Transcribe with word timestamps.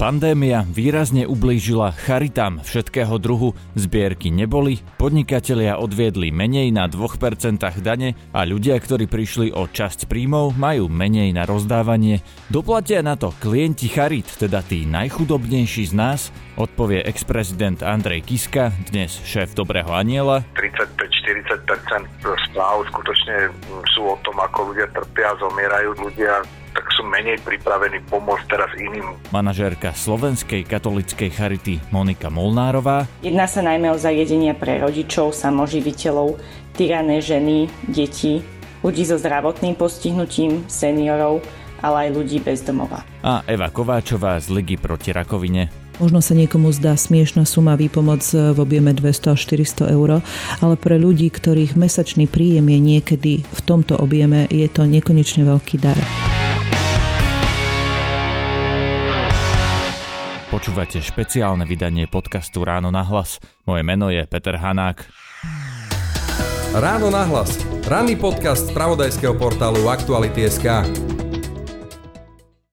Pandémia 0.00 0.64
výrazne 0.64 1.28
ublížila 1.28 1.92
charitám 1.92 2.64
všetkého 2.64 3.20
druhu. 3.20 3.52
Zbierky 3.76 4.32
neboli, 4.32 4.80
podnikatelia 4.96 5.76
odviedli 5.76 6.32
menej 6.32 6.72
na 6.72 6.88
2% 6.88 7.60
dane 7.84 8.16
a 8.32 8.48
ľudia, 8.48 8.80
ktorí 8.80 9.04
prišli 9.04 9.52
o 9.52 9.68
časť 9.68 10.08
príjmov, 10.08 10.56
majú 10.56 10.88
menej 10.88 11.36
na 11.36 11.44
rozdávanie. 11.44 12.24
Doplatia 12.48 13.04
na 13.04 13.20
to 13.20 13.36
klienti 13.44 13.92
charit, 13.92 14.24
teda 14.24 14.64
tí 14.64 14.88
najchudobnejší 14.88 15.92
z 15.92 15.94
nás, 15.94 16.32
odpovie 16.56 17.04
ex-prezident 17.04 17.84
Andrej 17.84 18.24
Kiska, 18.24 18.72
dnes 18.88 19.20
šéf 19.28 19.52
Dobrého 19.52 19.92
aniela. 19.92 20.48
35-40% 20.56 22.24
správ 22.48 22.88
skutočne 22.88 23.52
sú 23.92 24.08
o 24.08 24.16
tom, 24.24 24.40
ako 24.40 24.72
ľudia 24.72 24.88
trpia, 24.96 25.36
zomierajú 25.36 25.92
ľudia 26.08 26.40
tak 26.74 26.86
sú 26.94 27.02
menej 27.06 27.42
pripravení 27.42 27.98
pomôcť 28.06 28.44
teraz 28.46 28.70
iným. 28.78 29.06
Manažérka 29.34 29.94
Slovenskej 29.94 30.62
katolickej 30.66 31.30
charity 31.34 31.74
Monika 31.90 32.30
Molnárová. 32.30 33.06
Jedná 33.22 33.50
sa 33.50 33.60
najmä 33.62 33.90
o 33.90 33.98
zariadenia 33.98 34.54
pre 34.54 34.78
rodičov, 34.78 35.34
samoživiteľov, 35.34 36.38
tyrané 36.78 37.18
ženy, 37.18 37.66
deti, 37.90 38.40
ľudí 38.80 39.04
so 39.04 39.18
zdravotným 39.20 39.76
postihnutím, 39.76 40.64
seniorov, 40.70 41.44
ale 41.80 42.08
aj 42.08 42.16
ľudí 42.16 42.38
bez 42.40 42.60
domova. 42.64 43.04
A 43.24 43.44
Eva 43.48 43.68
Kováčová 43.72 44.36
z 44.40 44.52
Ligy 44.52 44.76
proti 44.76 45.12
rakovine. 45.12 45.72
Možno 46.00 46.24
sa 46.24 46.32
niekomu 46.32 46.72
zdá 46.72 46.96
smiešná 46.96 47.44
suma 47.44 47.76
výpomoc 47.76 48.24
v 48.32 48.56
objeme 48.56 48.96
200 48.96 49.36
až 49.36 49.40
400 49.44 49.92
eur, 49.92 50.24
ale 50.64 50.74
pre 50.80 50.96
ľudí, 50.96 51.28
ktorých 51.28 51.76
mesačný 51.76 52.24
príjem 52.24 52.72
je 52.72 52.80
niekedy 52.80 53.32
v 53.44 53.60
tomto 53.68 54.00
objeme, 54.00 54.48
je 54.48 54.64
to 54.72 54.88
nekonečne 54.88 55.44
veľký 55.44 55.76
dar. 55.76 56.00
Počúvate 60.60 61.00
špeciálne 61.00 61.64
vydanie 61.64 62.04
podcastu 62.04 62.60
Ráno 62.60 62.92
na 62.92 63.00
hlas. 63.00 63.40
Moje 63.64 63.80
meno 63.80 64.12
je 64.12 64.28
Peter 64.28 64.60
Hanák. 64.60 65.08
Ráno 66.76 67.08
na 67.08 67.24
hlas. 67.24 67.56
Ranný 67.88 68.20
podcast 68.20 68.68
z 68.68 68.76
pravodajského 68.76 69.40
portálu 69.40 69.88
Aktuality.sk. 69.88 70.84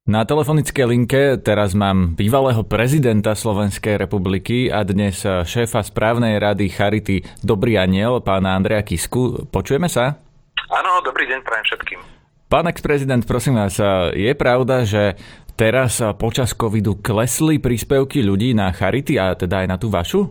Na 0.04 0.28
telefonickej 0.28 0.84
linke 0.84 1.40
teraz 1.40 1.72
mám 1.72 2.12
bývalého 2.12 2.68
prezidenta 2.68 3.32
Slovenskej 3.32 4.04
republiky 4.04 4.68
a 4.68 4.84
dnes 4.84 5.24
šéfa 5.24 5.80
správnej 5.80 6.44
rady 6.44 6.68
Charity 6.68 7.24
Dobrý 7.40 7.80
aniel, 7.80 8.20
pána 8.20 8.60
Andreja 8.60 8.84
Kisku. 8.84 9.48
Počujeme 9.48 9.88
sa? 9.88 10.20
Áno, 10.68 10.92
dobrý 11.08 11.24
deň 11.24 11.40
prajem 11.40 11.64
všetkým. 11.72 12.00
Pán 12.52 12.68
ex-prezident, 12.68 13.24
prosím 13.24 13.60
vás, 13.60 13.80
je 14.12 14.32
pravda, 14.36 14.84
že 14.84 15.16
teraz 15.58 16.00
počas 16.22 16.54
covidu 16.54 17.02
klesli 17.02 17.58
príspevky 17.58 18.22
ľudí 18.22 18.54
na 18.54 18.70
charity 18.70 19.18
a 19.18 19.34
teda 19.34 19.66
aj 19.66 19.68
na 19.68 19.78
tú 19.82 19.90
vašu? 19.90 20.30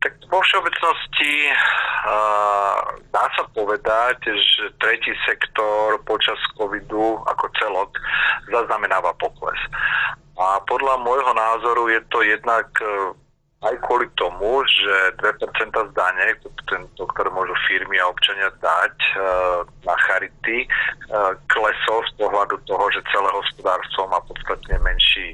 Tak 0.00 0.16
vo 0.32 0.40
všeobecnosti 0.40 1.32
uh, 1.52 2.80
dá 3.12 3.24
sa 3.36 3.44
povedať, 3.52 4.18
že 4.24 4.72
tretí 4.80 5.12
sektor 5.28 6.00
počas 6.08 6.40
covidu 6.56 7.20
ako 7.28 7.44
celok 7.60 7.92
zaznamenáva 8.48 9.12
pokles. 9.20 9.60
A 10.34 10.58
podľa 10.66 10.98
môjho 11.04 11.30
názoru 11.30 11.92
je 11.94 12.00
to 12.10 12.18
jednak 12.26 12.66
aj 13.64 13.74
kvôli 13.80 14.06
tomu, 14.20 14.60
že 14.68 14.94
2% 15.24 15.72
z 15.72 15.92
dane, 15.96 16.26
ktoré 16.96 17.28
môžu 17.32 17.56
firmy 17.64 17.96
a 17.96 18.10
občania 18.12 18.52
dať 18.60 18.96
e, 18.96 19.14
na 19.88 19.96
charity, 20.04 20.58
e, 20.64 20.68
klesol 21.48 22.04
z 22.04 22.12
pohľadu 22.20 22.60
toho, 22.68 22.84
že 22.92 23.00
celé 23.08 23.28
hospodárstvo 23.32 24.04
má 24.12 24.20
podstatne 24.28 24.76
menší, 24.84 25.32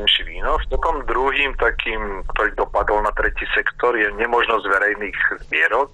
menší 0.00 0.22
výnos. 0.24 0.64
Potom 0.72 1.04
druhým 1.04 1.52
takým, 1.60 2.24
ktorý 2.32 2.56
dopadol 2.56 3.04
na 3.04 3.12
tretí 3.12 3.44
sektor, 3.52 3.92
je 3.92 4.08
nemožnosť 4.16 4.64
verejných 4.64 5.18
zbierok. 5.48 5.92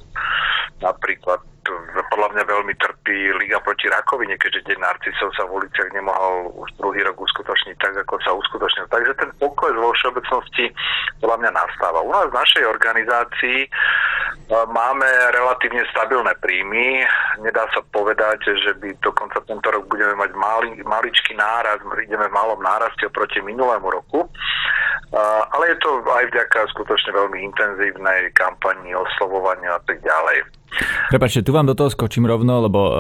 Napríklad 0.79 1.43
podľa 2.13 2.29
mňa 2.37 2.45
veľmi 2.45 2.75
trpí 2.77 3.33
Liga 3.41 3.59
proti 3.61 3.89
rakovine, 3.89 4.37
keďže 4.37 4.69
Deň 4.69 4.79
narcisov 4.81 5.33
sa 5.35 5.49
v 5.49 5.63
uliciach 5.63 5.91
nemohol 5.97 6.53
už 6.61 6.69
druhý 6.77 7.01
rok 7.05 7.17
uskutočniť 7.21 7.77
tak, 7.81 7.95
ako 8.05 8.21
sa 8.21 8.33
uskutočnil. 8.37 8.87
Takže 8.93 9.13
ten 9.17 9.31
pokles 9.41 9.77
vo 9.77 9.93
všeobecnosti 9.97 10.71
podľa 11.21 11.37
mňa 11.41 11.51
nastáva. 11.57 12.05
U 12.05 12.11
nás 12.13 12.29
v 12.29 12.39
našej 12.39 12.65
organizácii 12.69 13.59
e, 13.65 13.69
máme 14.69 15.09
relatívne 15.33 15.83
stabilné 15.93 16.33
príjmy. 16.41 17.05
Nedá 17.41 17.65
sa 17.73 17.81
povedať, 17.93 18.45
že 18.61 18.77
by 18.79 18.95
dokonca 19.01 19.41
tento 19.49 19.69
rok 19.73 19.89
budeme 19.89 20.15
mať 20.21 20.31
malý, 20.37 20.71
maličký 20.85 21.37
náraz, 21.37 21.81
ideme 22.01 22.29
v 22.29 22.37
malom 22.37 22.61
náraste 22.61 23.09
oproti 23.09 23.41
minulému 23.41 23.89
roku. 23.89 24.25
E, 24.25 24.29
ale 25.49 25.65
je 25.73 25.77
to 25.81 26.03
aj 26.05 26.25
vďaka 26.29 26.69
skutočne 26.77 27.11
veľmi 27.13 27.39
intenzívnej 27.53 28.33
kampani, 28.37 28.93
oslovovania 28.93 29.77
a 29.77 29.83
tak 29.85 30.01
ďalej. 30.05 30.64
Prepačte, 31.11 31.47
tu 31.47 31.55
vám 31.55 31.69
do 31.69 31.77
toho 31.77 31.93
skočím 31.93 32.27
rovno, 32.27 32.65
lebo 32.67 32.81
uh, 32.81 32.95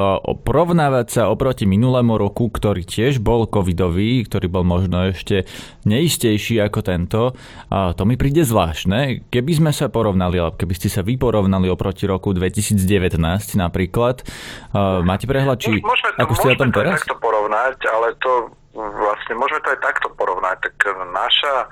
porovnávať 0.44 1.06
sa 1.10 1.22
oproti 1.30 1.66
minulému 1.66 2.14
roku, 2.14 2.48
ktorý 2.48 2.86
tiež 2.86 3.18
bol 3.18 3.46
covidový, 3.50 4.22
ktorý 4.26 4.46
bol 4.46 4.62
možno 4.62 5.10
ešte 5.10 5.48
neistejší 5.84 6.62
ako 6.64 6.80
tento, 6.80 7.22
to 7.70 8.02
mi 8.08 8.16
príde 8.16 8.46
zvláštne. 8.46 9.28
Keby 9.28 9.52
sme 9.52 9.70
sa 9.74 9.92
porovnali, 9.92 10.40
alebo 10.40 10.56
keby 10.56 10.74
ste 10.76 10.88
sa 10.88 11.04
vy 11.04 11.20
porovnali 11.20 11.68
oproti 11.68 12.08
roku 12.08 12.32
2019 12.32 13.18
napríklad, 13.58 14.24
uh, 14.72 15.04
máte 15.04 15.28
prehľad, 15.28 15.58
či 15.60 15.82
môžeme 15.82 16.10
to, 16.16 16.20
ako 16.22 16.32
ste 16.38 16.48
o 16.52 16.56
tom 16.56 16.70
teraz? 16.72 17.02
takto 17.02 17.16
porovnať, 17.20 17.76
ale 17.90 18.16
to 18.20 18.32
vlastne 18.74 19.34
môžeme 19.38 19.62
to 19.62 19.72
aj 19.72 19.80
takto 19.80 20.08
porovnať. 20.18 20.58
Tak 20.66 20.76
naša 21.14 21.54
e, 21.62 21.66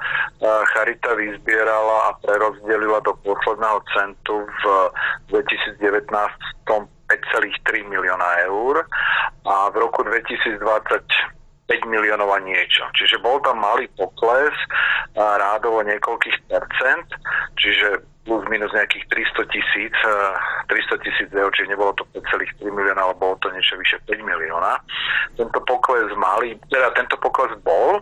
charita 0.73 1.13
vyzbierala 1.19 2.15
a 2.15 2.17
prerozdelila 2.23 3.03
do 3.03 3.13
posledného 3.27 3.79
centu 3.91 4.47
v 4.47 4.63
2019 5.35 5.83
5,3 7.12 7.93
milióna 7.93 8.49
eur 8.49 8.89
a 9.45 9.69
v 9.69 9.77
roku 9.77 10.01
2020 10.07 10.62
5 11.71 11.89
miliónov 11.89 12.29
a 12.29 12.39
niečo. 12.43 12.85
Čiže 12.93 13.23
bol 13.23 13.39
tam 13.41 13.62
malý 13.62 13.89
pokles 13.97 14.53
rádovo 15.17 15.81
niekoľkých 15.87 16.51
percent, 16.51 17.09
čiže 17.57 18.03
plus 18.22 18.43
minus 18.47 18.71
nejakých 18.71 19.05
300 19.34 19.55
tisíc, 19.55 19.94
300 20.71 21.05
tisíc 21.05 21.28
eur, 21.34 21.50
čiže 21.50 21.75
nebolo 21.75 21.91
to 21.99 22.06
5,3 22.15 22.71
milióna, 22.71 23.03
ale 23.03 23.15
bolo 23.19 23.34
to 23.43 23.50
niečo 23.50 23.75
vyše 23.75 23.99
5 24.06 24.22
milióna. 24.22 24.78
Tento 25.34 25.59
pokles 25.66 26.10
malý, 26.15 26.55
teda 26.71 26.94
tento 26.94 27.19
pokles 27.19 27.50
bol, 27.66 27.99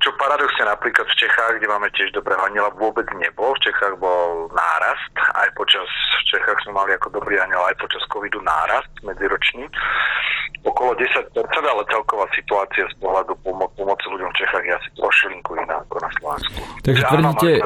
čo 0.00 0.16
paradoxne 0.16 0.64
napríklad 0.64 1.04
v 1.12 1.18
Čechách, 1.18 1.60
kde 1.60 1.68
máme 1.68 1.92
tiež 1.92 2.14
dobrého 2.16 2.40
aniela, 2.40 2.72
vôbec 2.72 3.04
nebol. 3.20 3.52
V 3.58 3.68
Čechách 3.68 4.00
bol 4.00 4.48
nárast, 4.54 5.12
aj 5.18 5.52
počas, 5.58 5.84
v 6.24 6.24
Čechách 6.30 6.56
sme 6.64 6.80
mali 6.80 6.96
ako 6.96 7.20
dobrý 7.20 7.36
aniel 7.36 7.60
aj 7.68 7.76
počas 7.76 8.00
covidu 8.08 8.40
nárast 8.40 8.88
medziročný. 9.04 9.68
Okolo 10.64 10.96
10%, 10.96 11.36
ale 11.36 11.82
celková 11.92 12.24
situácia 12.32 12.84
z 12.88 12.96
pohľadu 13.00 13.32
pomo- 13.44 13.72
pomoci 13.76 14.06
ľuďom 14.08 14.30
v 14.32 14.38
Čechách 14.40 14.64
je 14.64 14.72
asi 14.72 14.88
trošilinku 14.96 15.52
iná 15.56 15.76
ako 15.84 15.96
na 16.00 16.10
Slovensku. 16.16 16.60
Takže 16.80 17.02
tvrdíte, 17.04 17.64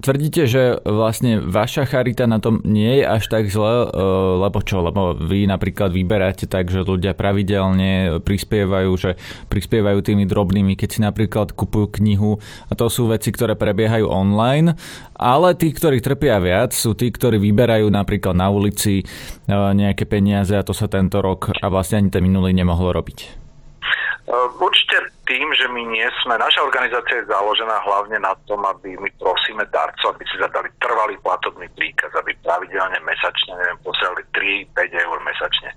tvrdíte, 0.00 0.44
že 0.44 0.76
vlastne 0.84 1.40
vaša 1.40 1.88
charita 1.88 2.28
na 2.28 2.36
tom 2.36 2.60
nie 2.64 3.00
je 3.00 3.04
až 3.04 3.24
tak 3.32 3.48
zle, 3.48 3.88
e, 3.88 4.02
lebo 4.44 4.60
čo? 4.60 4.84
Lebo 4.84 5.16
vy 5.16 5.48
napríklad 5.48 5.92
vyberáte 5.92 6.44
tak, 6.44 6.68
že 6.68 6.84
ľudia 6.84 7.16
pravidelne 7.16 8.20
prispievajú, 8.20 8.90
že 8.96 9.16
prispievajú 9.48 9.98
tými 10.04 10.28
drobnými, 10.28 10.76
keď 10.76 10.88
si 10.88 11.00
napríklad 11.00 11.56
kupujú 11.56 11.96
knihu 12.02 12.36
a 12.68 12.72
to 12.76 12.92
sú 12.92 13.08
veci, 13.08 13.32
ktoré 13.32 13.56
prebiehajú 13.56 14.04
online, 14.08 14.76
ale 15.16 15.56
tí, 15.56 15.72
ktorí 15.72 16.04
trpia 16.04 16.36
viac, 16.40 16.76
sú 16.76 16.92
tí, 16.92 17.08
ktorí 17.08 17.40
vyberajú 17.40 17.88
napríklad 17.88 18.36
na 18.36 18.52
ulici 18.52 19.00
e, 19.00 19.04
nejaké 19.52 20.04
peniaze 20.04 20.52
a 20.52 20.66
to 20.66 20.76
sa 20.76 20.86
tento 20.92 21.24
rok 21.24 21.56
a 21.56 21.66
vlastne 21.72 22.04
ani 22.04 22.10
ten 22.12 22.20
minulý 22.20 22.52
nemohlo 22.52 22.92
robiť. 22.92 23.48
Určite 24.58 25.15
tým, 25.26 25.46
že 25.58 25.66
my 25.66 25.82
nie 25.90 26.06
sme, 26.22 26.38
naša 26.38 26.62
organizácia 26.62 27.18
je 27.18 27.30
založená 27.30 27.82
hlavne 27.82 28.22
na 28.22 28.32
tom, 28.46 28.62
aby 28.62 28.94
my 28.96 29.10
prosíme 29.18 29.66
darcov, 29.74 30.14
aby 30.14 30.24
si 30.30 30.38
zadali 30.38 30.70
trvalý 30.78 31.18
platobný 31.20 31.66
príkaz, 31.74 32.14
aby 32.14 32.30
pravidelne 32.46 33.02
mesačne, 33.02 33.58
neviem, 33.58 33.78
posielali 33.82 34.22
3-5 34.30 35.04
eur 35.04 35.18
mesačne. 35.26 35.70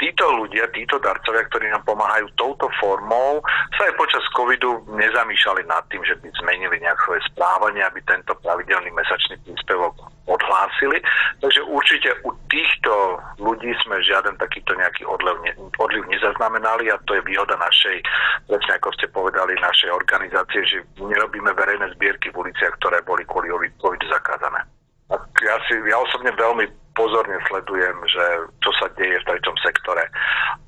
Títo 0.00 0.24
ľudia, 0.32 0.72
títo 0.72 0.96
darcovia, 0.96 1.44
ktorí 1.52 1.68
nám 1.68 1.84
pomáhajú 1.84 2.26
touto 2.40 2.72
formou, 2.80 3.44
sa 3.76 3.84
aj 3.84 3.94
počas 4.00 4.24
covidu 4.32 4.80
nezamýšľali 4.88 5.62
nad 5.68 5.84
tým, 5.92 6.00
že 6.00 6.16
by 6.16 6.32
zmenili 6.40 6.80
nejak 6.80 6.98
svoje 7.04 7.20
správanie, 7.28 7.84
aby 7.84 8.00
tento 8.08 8.32
pravidelný 8.40 8.88
mesačný 8.96 9.36
príspevok 9.44 10.15
odhlásili. 10.26 10.98
Takže 11.40 11.62
určite 11.66 12.10
u 12.26 12.34
týchto 12.50 13.22
ľudí 13.38 13.70
sme 13.86 14.02
žiaden 14.02 14.34
takýto 14.36 14.74
nejaký 14.74 15.06
odliv, 15.06 15.38
ne, 15.46 15.52
odliv 15.78 16.02
nezaznamenali 16.10 16.90
a 16.90 17.00
to 17.06 17.14
je 17.16 17.26
výhoda 17.26 17.56
našej, 17.56 18.02
presne 18.50 18.72
ako 18.78 18.90
ste 18.98 19.06
povedali, 19.10 19.58
našej 19.58 19.90
organizácie, 19.90 20.60
že 20.66 20.78
nerobíme 20.98 21.50
verejné 21.54 21.94
zbierky 21.96 22.30
v 22.34 22.46
uliciach, 22.46 22.74
ktoré 22.82 23.00
boli 23.06 23.22
kvôli 23.24 23.50
COVID 23.78 24.02
zakázané. 24.10 24.75
Ja, 25.06 25.56
si, 25.70 25.74
ja 25.86 25.96
osobne 26.02 26.34
veľmi 26.34 26.66
pozorne 26.96 27.38
sledujem, 27.46 27.94
že 28.08 28.24
čo 28.64 28.72
sa 28.80 28.88
deje 28.96 29.20
v 29.20 29.28
treťom 29.28 29.56
sektore. 29.62 30.02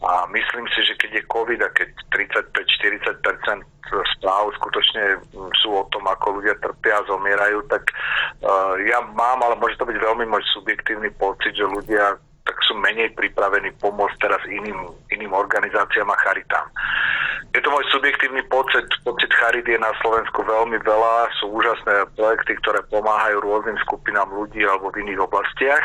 A 0.05 0.29
myslím 0.31 0.69
si, 0.77 0.85
že 0.85 0.95
keď 1.01 1.11
je 1.19 1.31
COVID 1.33 1.61
a 1.65 1.73
keď 1.75 1.89
35-40% 2.13 3.65
správ 3.89 4.53
skutočne 4.61 5.17
sú 5.65 5.73
o 5.73 5.85
tom, 5.89 6.05
ako 6.05 6.39
ľudia 6.39 6.55
trpia 6.61 7.01
a 7.01 7.09
zomierajú, 7.09 7.65
tak 7.73 7.89
uh, 8.45 8.77
ja 8.85 9.01
mám, 9.17 9.41
ale 9.41 9.57
môže 9.57 9.81
to 9.81 9.89
byť 9.89 9.97
veľmi 9.97 10.29
môj 10.29 10.45
subjektívny 10.53 11.09
pocit, 11.17 11.57
že 11.57 11.65
ľudia 11.65 12.21
tak 12.49 12.57
sú 12.65 12.73
menej 12.81 13.13
pripravení 13.13 13.69
pomôcť 13.77 14.17
teraz 14.25 14.41
iným, 14.49 14.89
iným 15.13 15.37
organizáciám 15.37 16.09
a 16.09 16.17
charitám. 16.25 16.67
Je 17.53 17.61
to 17.61 17.69
môj 17.69 17.85
subjektívny 17.93 18.41
pocit, 18.49 18.89
pocit 19.05 19.29
charity 19.37 19.77
je 19.77 19.81
na 19.81 19.93
Slovensku 20.01 20.41
veľmi 20.41 20.81
veľa, 20.81 21.29
sú 21.37 21.53
úžasné 21.53 22.09
projekty, 22.17 22.57
ktoré 22.65 22.81
pomáhajú 22.89 23.45
rôznym 23.45 23.77
skupinám 23.85 24.29
ľudí 24.33 24.65
alebo 24.65 24.89
v 24.89 25.05
iných 25.05 25.21
oblastiach 25.21 25.85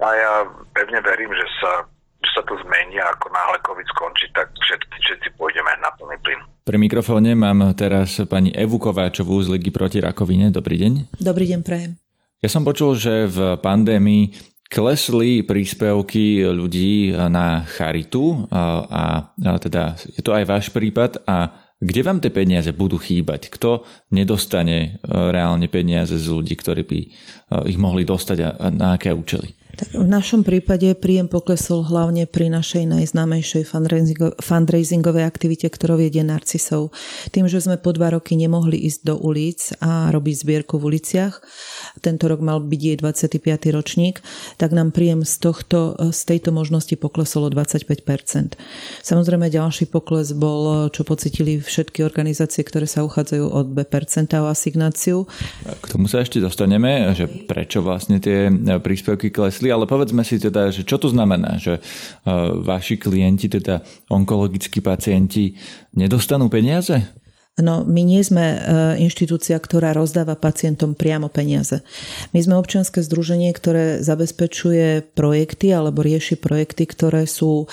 a 0.00 0.08
ja 0.16 0.32
pevne 0.74 0.98
verím, 1.04 1.30
že 1.36 1.46
sa, 1.60 1.86
že 2.22 2.30
sa 2.34 2.42
to 2.46 2.56
zmení 2.66 2.98
a 2.98 3.12
ako 3.14 3.26
náhle 3.30 3.58
COVID 3.62 3.88
skončí, 3.94 4.26
tak 4.34 4.48
všetci, 4.56 4.96
všetci 5.06 5.28
pôjdeme 5.38 5.70
na 5.78 5.90
plný 5.94 6.16
plyn. 6.24 6.40
Pri 6.64 6.78
mikrofóne 6.78 7.34
mám 7.34 7.74
teraz 7.74 8.22
pani 8.30 8.54
Evu 8.54 8.78
Kováčovú 8.78 9.42
z 9.42 9.58
Ligy 9.58 9.70
proti 9.74 9.98
rakovine. 9.98 10.54
Dobrý 10.54 10.78
deň. 10.80 11.18
Dobrý 11.18 11.50
deň, 11.50 11.60
prajem. 11.66 11.98
Ja 12.40 12.48
som 12.48 12.64
počul, 12.64 12.96
že 12.96 13.28
v 13.28 13.60
pandémii 13.60 14.32
klesli 14.70 15.42
príspevky 15.42 16.46
ľudí 16.46 17.10
na 17.10 17.66
charitu 17.66 18.46
a, 18.54 18.86
a 18.86 19.02
teda 19.58 19.98
je 19.98 20.22
to 20.22 20.30
aj 20.30 20.44
váš 20.46 20.66
prípad 20.70 21.26
a 21.26 21.50
kde 21.80 22.04
vám 22.04 22.20
tie 22.20 22.28
peniaze 22.28 22.70
budú 22.76 23.00
chýbať? 23.00 23.48
Kto 23.48 23.88
nedostane 24.12 24.76
e, 24.76 24.88
reálne 25.08 25.64
peniaze 25.64 26.12
z 26.20 26.28
ľudí, 26.28 26.52
ktorí 26.60 26.84
by 26.84 27.00
e, 27.00 27.08
ich 27.72 27.80
mohli 27.80 28.04
dostať 28.04 28.38
a 28.44 28.68
na 28.68 29.00
aké 29.00 29.16
účely? 29.16 29.56
Tak 29.80 29.96
v 29.96 30.12
našom 30.12 30.44
prípade 30.44 30.92
príjem 30.92 31.24
poklesol 31.24 31.80
hlavne 31.88 32.28
pri 32.28 32.52
našej 32.52 32.84
najznámejšej 32.84 33.64
fundraisingovej 34.36 35.24
aktivite, 35.24 35.72
ktorou 35.72 35.96
je 35.96 36.20
narcisov. 36.20 36.92
Tým, 37.32 37.48
že 37.48 37.64
sme 37.64 37.80
po 37.80 37.96
dva 37.96 38.12
roky 38.12 38.36
nemohli 38.36 38.76
ísť 38.76 39.00
do 39.08 39.16
ulic 39.16 39.72
a 39.80 40.12
robiť 40.12 40.34
zbierku 40.36 40.76
v 40.76 40.84
uliciach, 40.84 41.40
tento 42.04 42.28
rok 42.28 42.44
mal 42.44 42.60
byť 42.60 42.76
jej 42.76 42.96
25. 43.00 43.40
ročník, 43.72 44.20
tak 44.60 44.76
nám 44.76 44.92
príjem 44.92 45.24
z, 45.24 45.48
tohto, 45.48 45.96
z 46.12 46.20
tejto 46.28 46.52
možnosti 46.52 46.92
poklesol 47.00 47.48
o 47.48 47.50
25%. 47.50 48.60
Samozrejme 49.00 49.48
ďalší 49.48 49.88
pokles 49.88 50.36
bol, 50.36 50.92
čo 50.92 51.08
pocitili 51.08 51.56
všetky 51.56 52.04
organizácie, 52.04 52.60
ktoré 52.68 52.84
sa 52.84 53.00
uchádzajú 53.00 53.48
od 53.48 53.72
2% 53.72 54.44
o 54.44 54.52
asignáciu. 54.52 55.24
K 55.64 55.86
tomu 55.88 56.04
sa 56.04 56.20
ešte 56.20 56.36
dostaneme, 56.36 57.16
že 57.16 57.24
prečo 57.24 57.80
vlastne 57.80 58.20
tie 58.20 58.52
príspevky 58.84 59.32
klesli 59.32 59.69
ale 59.70 59.86
povedzme 59.86 60.26
si 60.26 60.36
teda, 60.36 60.74
že 60.74 60.82
čo 60.82 60.98
to 60.98 61.08
znamená, 61.08 61.56
že 61.56 61.78
uh, 61.80 62.58
vaši 62.60 62.98
klienti, 62.98 63.46
teda 63.46 63.80
onkologickí 64.10 64.82
pacienti, 64.84 65.54
nedostanú 65.94 66.50
peniaze? 66.50 67.20
No, 67.60 67.84
my 67.84 68.02
nie 68.06 68.22
sme 68.24 68.56
e, 68.56 68.58
inštitúcia, 69.04 69.58
ktorá 69.60 69.92
rozdáva 69.92 70.38
pacientom 70.38 70.96
priamo 70.96 71.28
peniaze. 71.28 71.84
My 72.32 72.40
sme 72.40 72.56
občianske 72.56 73.04
združenie, 73.04 73.52
ktoré 73.52 74.00
zabezpečuje 74.00 75.12
projekty 75.12 75.74
alebo 75.74 76.00
rieši 76.00 76.40
projekty, 76.40 76.88
ktoré 76.88 77.28
sú 77.28 77.64
e, 77.64 77.66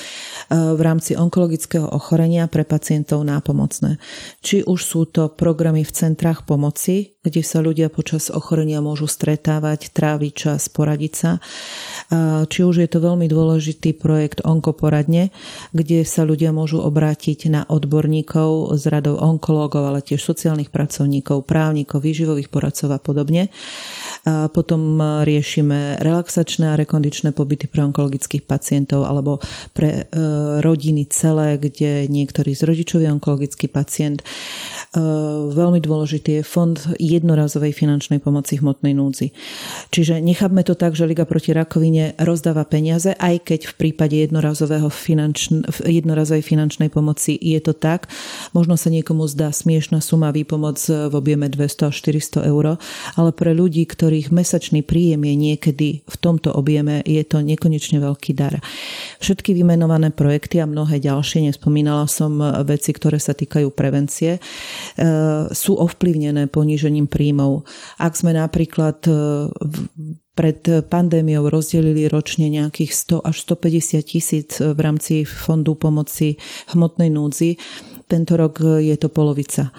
v 0.51 0.81
rámci 0.83 1.15
onkologického 1.15 1.88
ochorenia 1.88 2.51
pre 2.51 2.67
pacientov 2.67 3.23
nápomocné. 3.23 4.01
Či 4.44 4.67
už 4.67 4.79
sú 4.81 5.07
to 5.07 5.31
programy 5.31 5.88
v 5.88 5.95
centrách 5.95 6.44
pomoci, 6.44 7.17
kde 7.27 7.44
sa 7.44 7.59
ľudia 7.59 7.91
počas 7.91 8.31
ochorenia 8.31 8.79
môžu 8.79 9.12
stretávať, 9.12 9.91
tráviť 9.91 10.31
čas, 10.31 10.71
poradiť 10.71 11.13
sa. 11.13 11.31
Či 12.47 12.59
už 12.63 12.79
je 12.79 12.89
to 12.89 13.03
veľmi 13.03 13.27
dôležitý 13.27 13.91
projekt 14.00 14.39
Onkoporadne, 14.47 15.35
kde 15.75 16.07
sa 16.07 16.24
ľudia 16.24 16.56
môžu 16.56 16.79
obrátiť 16.79 17.51
na 17.51 17.62
odborníkov 17.68 18.79
z 18.79 18.83
radov 18.88 19.19
onkológov, 19.19 19.91
ale 19.91 20.00
tiež 20.00 20.24
sociálnych 20.24 20.71
pracovníkov, 20.71 21.44
právnikov, 21.44 22.00
výživových 22.00 22.47
poradcov 22.47 22.95
a 22.95 23.00
podobne. 23.03 23.51
A 24.23 24.47
potom 24.47 25.00
riešime 25.27 26.00
relaxačné 26.00 26.71
a 26.71 26.80
rekondičné 26.80 27.35
pobyty 27.35 27.68
pre 27.68 27.83
onkologických 27.83 28.47
pacientov 28.47 29.03
alebo 29.03 29.44
pre 29.75 30.07
e, 30.07 30.23
rodiny 30.63 31.07
celé, 31.12 31.59
kde 31.59 32.07
niektorý 32.07 32.56
z 32.56 32.63
rodičov 32.68 33.03
je 33.03 33.09
onkologický 33.12 33.68
pacient. 33.68 34.21
E, 34.21 34.25
veľmi 35.51 35.80
dôležitý 35.83 36.41
je 36.41 36.44
fond 36.44 36.77
jednorazovej 37.18 37.74
finančnej 37.74 38.22
pomoci 38.22 38.62
hmotnej 38.62 38.94
núdzi. 38.94 39.34
Čiže 39.90 40.22
nechápme 40.22 40.62
to 40.62 40.78
tak, 40.78 40.94
že 40.94 41.10
Liga 41.10 41.25
proti 41.25 41.52
rakovine 41.52 42.14
rozdáva 42.22 42.64
peniaze, 42.64 43.18
aj 43.18 43.44
keď 43.44 43.60
v 43.72 43.74
prípade 43.75 44.16
jednorazového 44.18 44.88
finančn- 44.88 45.66
jednorazovej 45.86 46.44
finančnej 46.46 46.90
pomoci 46.94 47.34
je 47.38 47.60
to 47.64 47.74
tak. 47.74 48.08
Možno 48.54 48.78
sa 48.78 48.94
niekomu 48.94 49.25
zdá 49.25 49.50
smiešná 49.50 50.00
suma 50.04 50.30
výpomoc 50.30 50.78
v 50.88 51.14
objeme 51.14 51.50
200 51.50 51.90
až 51.90 51.96
400 52.06 52.50
eur, 52.52 52.78
ale 53.18 53.30
pre 53.34 53.52
ľudí, 53.58 53.84
ktorých 53.88 54.30
mesačný 54.30 54.86
príjem 54.86 55.25
je 55.25 55.36
niekedy 55.36 55.88
v 56.06 56.16
tomto 56.22 56.54
objeme, 56.54 57.02
je 57.04 57.24
to 57.25 57.42
nekonečne 57.42 57.98
veľký 57.98 58.31
dar. 58.38 58.60
Všetky 59.24 59.58
vymenované 59.58 60.14
projekty 60.14 60.62
a 60.62 60.69
mnohé 60.69 61.02
ďalšie, 61.02 61.48
nespomínala 61.48 62.06
som 62.06 62.38
veci, 62.64 62.94
ktoré 62.94 63.18
sa 63.18 63.34
týkajú 63.34 63.74
prevencie, 63.74 64.38
e, 64.38 64.40
sú 65.52 65.74
ovplyvnené 65.80 66.52
ponížením 66.52 67.06
príjmov. 67.09 67.65
Ak 67.98 68.13
sme 68.19 68.36
napríklad 68.36 69.01
e, 69.07 69.12
pred 70.38 70.59
pandémiou 70.86 71.50
rozdelili 71.50 72.06
ročne 72.06 72.51
nejakých 72.51 72.92
100 73.24 73.25
až 73.25 73.36
150 73.42 74.06
tisíc 74.06 74.50
v 74.62 74.80
rámci 74.80 75.25
Fondu 75.25 75.74
pomoci 75.74 76.38
hmotnej 76.75 77.09
núdzi, 77.09 77.57
tento 78.06 78.38
rok 78.38 78.62
je 78.62 78.95
to 78.95 79.09
polovica 79.09 79.74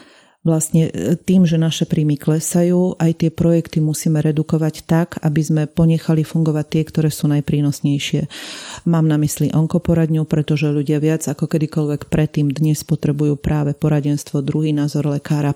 vlastne 0.48 0.88
e, 0.88 1.12
tým, 1.20 1.44
že 1.44 1.60
naše 1.60 1.84
príjmy 1.84 2.16
klesajú, 2.16 2.96
aj 2.96 3.20
tie 3.20 3.30
projekty 3.30 3.84
musíme 3.84 4.24
redukovať 4.24 4.88
tak, 4.88 5.20
aby 5.20 5.40
sme 5.44 5.62
ponechali 5.68 6.24
fungovať 6.24 6.66
tie, 6.72 6.82
ktoré 6.88 7.08
sú 7.12 7.28
najprínosnejšie. 7.28 8.24
Mám 8.88 9.04
na 9.04 9.20
mysli 9.20 9.52
onkoporadňu, 9.52 10.24
pretože 10.24 10.72
ľudia 10.72 10.96
viac 11.02 11.28
ako 11.28 11.44
kedykoľvek 11.44 12.08
predtým 12.08 12.48
dnes 12.48 12.80
potrebujú 12.86 13.36
práve 13.36 13.76
poradenstvo, 13.76 14.40
druhý 14.40 14.72
názor 14.72 15.10
lekára, 15.10 15.52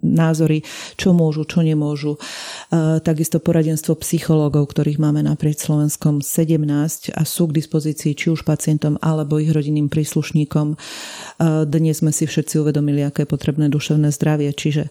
názory, 0.00 0.62
čo 0.94 1.10
môžu, 1.10 1.42
čo 1.44 1.60
nemôžu. 1.60 2.16
E, 2.16 3.02
takisto 3.02 3.42
poradenstvo 3.42 3.98
psychológov, 3.98 4.70
ktorých 4.70 5.02
máme 5.02 5.26
naprieč 5.26 5.66
Slovenskom 5.66 6.22
17 6.22 7.10
a 7.18 7.22
sú 7.26 7.50
k 7.50 7.58
dispozícii 7.58 8.14
či 8.14 8.30
už 8.30 8.46
pacientom 8.46 8.94
alebo 9.02 9.42
ich 9.42 9.50
rodinným 9.50 9.90
príslušníkom. 9.90 10.74
E, 10.74 10.76
dnes 11.66 11.98
sme 11.98 12.14
si 12.14 12.30
všetci 12.30 12.62
uvedomili, 12.62 13.02
aké 13.02 13.26
je 13.26 13.32
potrebné 13.34 13.66
duševné 13.66 13.97
duševné 13.98 14.14
zdravie. 14.14 14.50
Čiže 14.54 14.82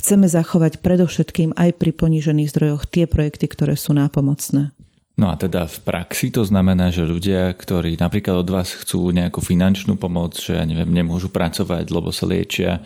chceme 0.00 0.26
zachovať 0.26 0.80
predovšetkým 0.80 1.52
aj 1.52 1.76
pri 1.76 1.90
ponížených 1.92 2.48
zdrojoch 2.48 2.88
tie 2.88 3.04
projekty, 3.04 3.44
ktoré 3.52 3.76
sú 3.76 3.92
nápomocné. 3.92 4.72
No 5.14 5.30
a 5.30 5.38
teda 5.38 5.70
v 5.70 5.78
praxi 5.86 6.34
to 6.34 6.42
znamená, 6.42 6.90
že 6.90 7.06
ľudia, 7.06 7.54
ktorí 7.54 7.94
napríklad 8.02 8.42
od 8.42 8.50
vás 8.50 8.74
chcú 8.74 9.14
nejakú 9.14 9.38
finančnú 9.38 9.94
pomoc, 9.94 10.34
že 10.34 10.58
ja 10.58 10.66
neviem, 10.66 10.90
nemôžu 10.90 11.30
pracovať, 11.30 11.86
lebo 11.86 12.10
sa 12.10 12.26
liečia, 12.26 12.82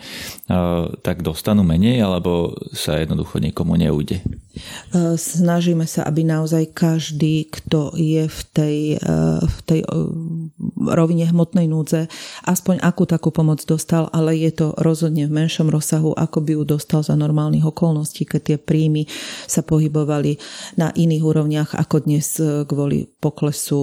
tak 1.01 1.25
dostanú 1.25 1.65
menej, 1.65 2.05
alebo 2.05 2.53
sa 2.69 3.01
jednoducho 3.01 3.41
niekomu 3.41 3.73
neujde? 3.81 4.21
Snažíme 5.17 5.89
sa, 5.89 6.05
aby 6.05 6.21
naozaj 6.21 6.69
každý, 6.69 7.49
kto 7.49 7.97
je 7.97 8.29
v 8.29 8.41
tej, 8.53 8.77
v 9.41 9.59
tej 9.65 9.81
rovine 10.77 11.25
hmotnej 11.25 11.65
núdze, 11.65 12.13
aspoň 12.45 12.85
akú 12.85 13.09
takú 13.09 13.33
pomoc 13.33 13.65
dostal, 13.65 14.05
ale 14.13 14.37
je 14.37 14.53
to 14.53 14.77
rozhodne 14.77 15.25
v 15.25 15.33
menšom 15.33 15.73
rozsahu, 15.73 16.13
ako 16.13 16.45
by 16.45 16.51
ju 16.61 16.63
dostal 16.77 17.01
za 17.01 17.17
normálnych 17.17 17.65
okolností, 17.65 18.29
keď 18.29 18.41
tie 18.53 18.57
príjmy 18.61 19.09
sa 19.49 19.65
pohybovali 19.65 20.37
na 20.77 20.93
iných 20.93 21.23
úrovniach 21.25 21.73
ako 21.73 22.05
dnes 22.05 22.18
dnes 22.19 22.35
e, 22.35 22.67
kvôli 22.67 23.07
poklesu 23.23 23.79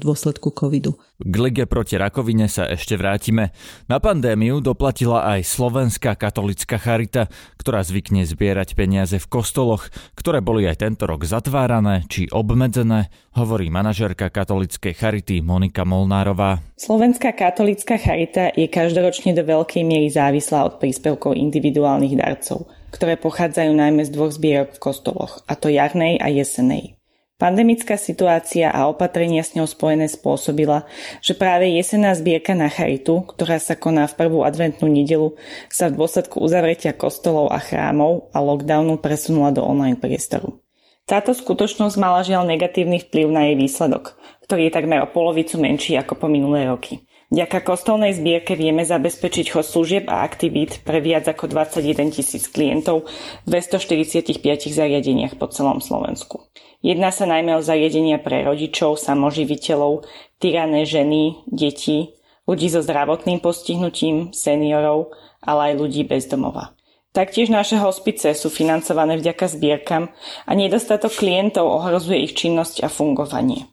dôsledku 0.00 0.48
covidu. 0.56 0.96
K 1.20 1.34
lige 1.36 1.68
proti 1.68 2.00
rakovine 2.00 2.48
sa 2.48 2.64
ešte 2.64 2.96
vrátime. 2.96 3.52
Na 3.84 4.00
pandémiu 4.00 4.64
doplatila 4.64 5.28
aj 5.36 5.44
Slovenská 5.44 6.16
katolická 6.16 6.80
charita, 6.80 7.28
ktorá 7.60 7.84
zvykne 7.84 8.24
zbierať 8.24 8.72
peniaze 8.72 9.20
v 9.20 9.28
kostoloch, 9.28 9.92
ktoré 10.16 10.40
boli 10.40 10.64
aj 10.64 10.88
tento 10.88 11.04
rok 11.04 11.28
zatvárané 11.28 12.08
či 12.08 12.32
obmedzené, 12.32 13.12
hovorí 13.36 13.68
manažerka 13.68 14.32
katolickej 14.32 14.96
charity 14.96 15.44
Monika 15.44 15.84
Molnárová. 15.84 16.64
Slovenská 16.80 17.36
katolická 17.36 18.00
charita 18.00 18.56
je 18.56 18.72
každoročne 18.72 19.36
do 19.36 19.44
veľkej 19.44 19.84
miery 19.84 20.08
závislá 20.08 20.64
od 20.64 20.80
príspevkov 20.80 21.36
individuálnych 21.36 22.16
darcov, 22.16 22.72
ktoré 22.88 23.20
pochádzajú 23.20 23.72
najmä 23.76 24.00
z 24.08 24.10
dvoch 24.16 24.32
zbierok 24.32 24.80
v 24.80 24.82
kostoloch, 24.82 25.44
a 25.44 25.52
to 25.52 25.68
jarnej 25.68 26.16
a 26.16 26.32
jesenej. 26.32 26.95
Pandemická 27.36 28.00
situácia 28.00 28.72
a 28.72 28.88
opatrenia 28.88 29.44
s 29.44 29.52
ňou 29.52 29.68
spojené 29.68 30.08
spôsobila, 30.08 30.88
že 31.20 31.36
práve 31.36 31.68
jesená 31.68 32.16
zbierka 32.16 32.56
na 32.56 32.72
charitu, 32.72 33.28
ktorá 33.28 33.60
sa 33.60 33.76
koná 33.76 34.08
v 34.08 34.16
prvú 34.16 34.40
adventnú 34.40 34.88
nedelu, 34.88 35.36
sa 35.68 35.92
v 35.92 36.00
dôsledku 36.00 36.40
uzavretia 36.40 36.96
kostolov 36.96 37.52
a 37.52 37.60
chrámov 37.60 38.32
a 38.32 38.40
lockdownu 38.40 38.96
presunula 39.04 39.52
do 39.52 39.60
online 39.60 40.00
priestoru. 40.00 40.64
Táto 41.04 41.36
skutočnosť 41.36 42.00
mala 42.00 42.24
žiaľ 42.24 42.48
negatívny 42.48 43.04
vplyv 43.04 43.28
na 43.28 43.52
jej 43.52 43.56
výsledok, 43.60 44.16
ktorý 44.48 44.66
je 44.66 44.74
takmer 44.74 45.04
o 45.04 45.12
polovicu 45.12 45.60
menší 45.60 46.00
ako 46.00 46.16
po 46.16 46.26
minulé 46.32 46.64
roky. 46.64 47.04
Vďaka 47.26 47.58
kostolnej 47.66 48.14
zbierke 48.14 48.54
vieme 48.54 48.86
zabezpečiť 48.86 49.50
chod 49.50 49.66
služieb 49.66 50.04
a 50.06 50.22
aktivít 50.22 50.86
pre 50.86 51.02
viac 51.02 51.26
ako 51.26 51.50
21 51.50 52.14
tisíc 52.14 52.46
klientov 52.46 53.10
v 53.42 53.46
245 53.50 54.38
zariadeniach 54.70 55.34
po 55.34 55.50
celom 55.50 55.82
Slovensku. 55.82 56.46
Jedná 56.86 57.10
sa 57.10 57.26
najmä 57.26 57.58
o 57.58 57.66
zariadenia 57.66 58.22
pre 58.22 58.46
rodičov, 58.46 59.02
samoživiteľov, 59.02 60.06
tyrané 60.38 60.86
ženy, 60.86 61.42
deti, 61.50 62.14
ľudí 62.46 62.70
so 62.70 62.78
zdravotným 62.78 63.42
postihnutím, 63.42 64.30
seniorov, 64.30 65.10
ale 65.42 65.74
aj 65.74 65.82
ľudí 65.82 66.06
bez 66.06 66.30
domova. 66.30 66.78
Taktiež 67.10 67.50
naše 67.50 67.80
hospice 67.82 68.38
sú 68.38 68.54
financované 68.54 69.18
vďaka 69.18 69.50
zbierkam 69.50 70.14
a 70.46 70.50
nedostatok 70.54 71.10
klientov 71.10 71.66
ohrozuje 71.66 72.22
ich 72.22 72.38
činnosť 72.38 72.86
a 72.86 72.88
fungovanie. 72.92 73.66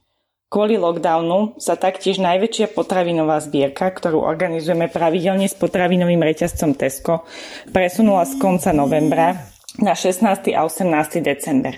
Kvôli 0.54 0.78
lockdownu 0.78 1.58
sa 1.58 1.74
taktiež 1.74 2.22
najväčšia 2.22 2.78
potravinová 2.78 3.42
zbierka, 3.42 3.90
ktorú 3.90 4.22
organizujeme 4.22 4.86
pravidelne 4.86 5.50
s 5.50 5.58
potravinovým 5.58 6.22
reťazcom 6.22 6.78
Tesco, 6.78 7.26
presunula 7.74 8.22
z 8.30 8.38
konca 8.38 8.70
novembra 8.70 9.50
na 9.82 9.98
16. 9.98 10.54
a 10.54 10.62
18. 10.62 11.26
december. 11.26 11.74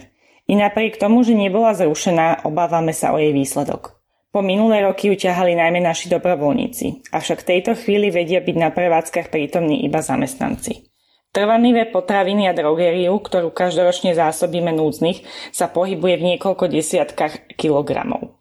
I 0.51 0.59
napriek 0.59 0.99
tomu, 0.99 1.23
že 1.23 1.39
nebola 1.39 1.71
zrušená, 1.71 2.43
obávame 2.43 2.91
sa 2.91 3.15
o 3.15 3.17
jej 3.17 3.31
výsledok. 3.31 3.95
Po 4.35 4.43
minulé 4.43 4.83
roky 4.83 5.07
ju 5.07 5.15
najmä 5.31 5.79
naši 5.79 6.11
dobrovoľníci, 6.11 7.15
avšak 7.15 7.47
v 7.47 7.49
tejto 7.55 7.79
chvíli 7.79 8.11
vedia 8.11 8.43
byť 8.43 8.55
na 8.59 8.75
prevádzkach 8.75 9.31
prítomní 9.31 9.87
iba 9.87 10.03
zamestnanci. 10.03 10.91
Trvanlivé 11.31 11.87
potraviny 11.95 12.51
a 12.51 12.51
drogériu, 12.51 13.23
ktorú 13.23 13.55
každoročne 13.55 14.11
zásobíme 14.19 14.75
núdznych, 14.75 15.23
sa 15.55 15.71
pohybuje 15.71 16.19
v 16.19 16.25
niekoľko 16.35 16.67
desiatkách 16.67 17.55
kilogramov. 17.55 18.35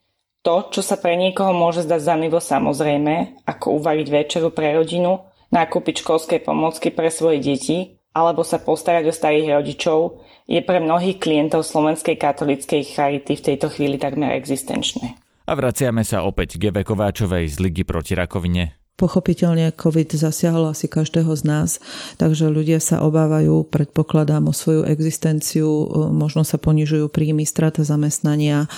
To, 0.44 0.68
čo 0.68 0.84
sa 0.84 1.00
pre 1.00 1.16
niekoho 1.16 1.56
môže 1.56 1.88
zdať 1.88 2.00
zanivo 2.04 2.36
samozrejme, 2.36 3.48
ako 3.48 3.80
uvariť 3.80 4.06
večeru 4.12 4.52
pre 4.52 4.76
rodinu, 4.76 5.24
nakúpiť 5.48 6.04
školské 6.04 6.36
pomocky 6.44 6.92
pre 6.92 7.08
svoje 7.08 7.40
deti 7.40 7.96
alebo 8.12 8.44
sa 8.44 8.60
postarať 8.60 9.08
o 9.08 9.16
starých 9.16 9.56
rodičov, 9.56 10.20
je 10.44 10.60
pre 10.60 10.84
mnohých 10.84 11.16
klientov 11.18 11.64
Slovenskej 11.64 12.20
katolíckej 12.20 12.84
charity 12.84 13.40
v 13.40 13.44
tejto 13.50 13.72
chvíli 13.72 13.96
takmer 13.96 14.36
existenčné. 14.36 15.16
A 15.48 15.52
vraciame 15.56 16.04
sa 16.04 16.22
opäť 16.22 16.60
k 16.60 16.70
Kováčovej 16.70 17.48
z 17.48 17.56
Ligy 17.64 17.82
proti 17.88 18.12
rakovine. 18.12 18.83
Pochopiteľne 18.94 19.74
COVID 19.74 20.14
zasiahol 20.14 20.70
asi 20.70 20.86
každého 20.86 21.34
z 21.34 21.42
nás, 21.42 21.82
takže 22.14 22.46
ľudia 22.46 22.78
sa 22.78 23.02
obávajú, 23.02 23.66
predpokladám 23.66 24.46
o 24.46 24.54
svoju 24.54 24.86
existenciu, 24.86 25.66
možno 26.14 26.46
sa 26.46 26.62
ponižujú 26.62 27.10
príjmy, 27.10 27.42
strata 27.42 27.82
zamestnania, 27.82 28.70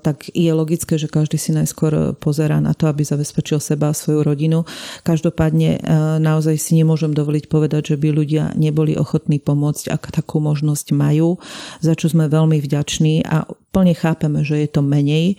tak 0.00 0.32
je 0.32 0.48
logické, 0.48 0.96
že 0.96 1.12
každý 1.12 1.36
si 1.36 1.52
najskôr 1.52 2.16
pozerá 2.16 2.56
na 2.64 2.72
to, 2.72 2.88
aby 2.88 3.04
zabezpečil 3.04 3.60
seba 3.60 3.92
a 3.92 3.98
svoju 3.98 4.24
rodinu. 4.24 4.64
Každopádne 5.04 5.84
naozaj 6.24 6.56
si 6.56 6.80
nemôžem 6.80 7.12
dovoliť 7.12 7.52
povedať, 7.52 7.92
že 7.92 7.96
by 8.00 8.08
ľudia 8.08 8.56
neboli 8.56 8.96
ochotní 8.96 9.44
pomôcť, 9.44 9.92
ak 9.92 10.08
takú 10.08 10.40
možnosť 10.40 10.96
majú, 10.96 11.36
za 11.84 11.92
čo 11.92 12.08
sme 12.08 12.32
veľmi 12.32 12.64
vďační 12.64 13.28
a 13.28 13.44
plne 13.76 13.92
chápeme, 13.92 14.40
že 14.40 14.64
je 14.64 14.68
to 14.72 14.80
menej 14.80 15.36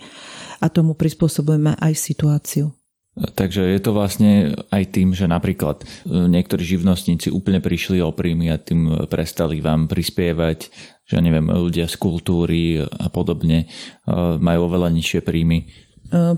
a 0.62 0.70
tomu 0.70 0.94
prispôsobujeme 0.94 1.74
aj 1.74 1.92
situáciu. 1.98 2.70
Takže 3.20 3.60
je 3.60 3.80
to 3.80 3.92
vlastne 3.92 4.56
aj 4.72 4.96
tým, 4.96 5.12
že 5.12 5.28
napríklad 5.28 5.84
e, 5.84 5.86
niektorí 6.08 6.64
živnostníci 6.64 7.28
úplne 7.28 7.60
prišli 7.60 8.00
o 8.00 8.16
príjmy 8.16 8.48
a 8.48 8.56
tým 8.56 9.08
prestali 9.12 9.60
vám 9.60 9.92
prispievať, 9.92 10.72
že 11.04 11.16
neviem, 11.20 11.44
ľudia 11.44 11.84
z 11.84 12.00
kultúry 12.00 12.80
a 12.80 13.06
podobne 13.12 13.64
e, 13.64 13.66
majú 14.40 14.72
oveľa 14.72 14.88
nižšie 14.96 15.20
príjmy. 15.20 15.58
E, 15.60 15.64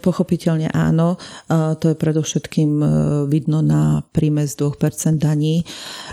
pochopiteľne 0.02 0.74
áno. 0.74 1.22
To 1.52 1.84
je 1.86 1.94
predovšetkým 1.94 2.82
vidno 3.30 3.62
na 3.62 4.02
príjme 4.10 4.42
z 4.50 4.58
2% 4.58 5.22
daní. 5.22 5.62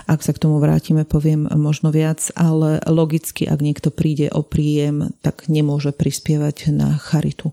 Ak 0.06 0.22
sa 0.22 0.30
k 0.30 0.38
tomu 0.38 0.62
vrátime, 0.62 1.02
poviem 1.02 1.50
možno 1.58 1.90
viac, 1.90 2.30
ale 2.38 2.78
logicky, 2.86 3.42
ak 3.50 3.58
niekto 3.58 3.90
príde 3.90 4.30
o 4.30 4.46
príjem, 4.46 5.10
tak 5.18 5.50
nemôže 5.50 5.90
prispievať 5.90 6.70
na 6.70 6.94
charitu. 6.94 7.50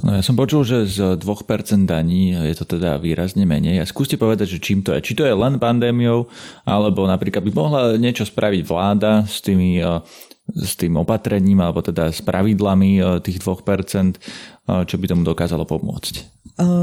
No 0.00 0.16
ja 0.16 0.22
som 0.24 0.32
počul, 0.32 0.64
že 0.64 0.88
z 0.88 1.20
2% 1.20 1.84
daní 1.84 2.32
je 2.32 2.56
to 2.56 2.64
teda 2.64 2.96
výrazne 2.96 3.44
menej. 3.44 3.84
A 3.84 3.88
skúste 3.88 4.16
povedať, 4.16 4.56
že 4.56 4.62
čím 4.62 4.80
to 4.80 4.96
je. 4.96 5.04
Či 5.04 5.12
to 5.20 5.24
je 5.28 5.34
len 5.36 5.60
pandémiou, 5.60 6.24
alebo 6.64 7.04
napríklad 7.04 7.44
by 7.44 7.52
mohla 7.52 7.80
niečo 8.00 8.24
spraviť 8.24 8.62
vláda 8.64 9.28
s 9.28 9.44
tými 9.44 9.80
eh, 9.80 10.00
s 10.50 10.74
tým 10.74 10.98
opatrením 10.98 11.62
alebo 11.62 11.78
teda 11.78 12.10
s 12.10 12.24
pravidlami 12.26 12.90
eh, 12.98 13.04
tých 13.22 13.38
2%, 13.44 13.54
eh, 13.54 14.82
čo 14.88 14.96
by 14.96 15.04
tomu 15.06 15.22
dokázalo 15.22 15.68
pomôcť? 15.68 16.40